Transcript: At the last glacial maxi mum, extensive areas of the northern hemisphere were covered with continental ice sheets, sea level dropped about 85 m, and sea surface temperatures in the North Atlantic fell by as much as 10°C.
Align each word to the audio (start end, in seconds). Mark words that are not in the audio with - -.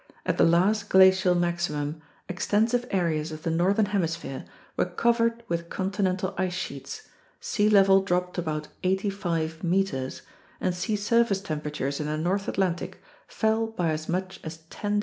At 0.25 0.39
the 0.39 0.43
last 0.43 0.89
glacial 0.89 1.35
maxi 1.35 1.69
mum, 1.69 2.01
extensive 2.27 2.87
areas 2.89 3.31
of 3.31 3.43
the 3.43 3.51
northern 3.51 3.85
hemisphere 3.85 4.45
were 4.75 4.85
covered 4.87 5.43
with 5.47 5.69
continental 5.69 6.33
ice 6.39 6.55
sheets, 6.55 7.07
sea 7.39 7.69
level 7.69 8.01
dropped 8.01 8.39
about 8.39 8.67
85 8.81 9.61
m, 9.63 9.83
and 10.59 10.73
sea 10.73 10.95
surface 10.95 11.41
temperatures 11.41 11.99
in 11.99 12.07
the 12.07 12.17
North 12.17 12.47
Atlantic 12.47 12.99
fell 13.27 13.67
by 13.67 13.91
as 13.91 14.09
much 14.09 14.39
as 14.43 14.63
10°C. 14.71 14.99